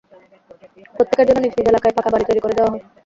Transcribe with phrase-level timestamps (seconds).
[0.95, 2.83] প্রত্যেকের জন্য নিজ নিজ এলাকায় পাকা বাড়ি তৈরি করে দেওয়া হয়।